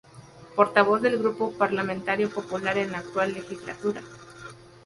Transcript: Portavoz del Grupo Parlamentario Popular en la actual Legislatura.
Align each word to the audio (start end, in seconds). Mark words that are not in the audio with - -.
Portavoz 0.55 1.03
del 1.03 1.19
Grupo 1.19 1.51
Parlamentario 1.51 2.27
Popular 2.31 2.75
en 2.79 2.91
la 2.91 2.97
actual 2.97 3.33
Legislatura. 3.35 4.01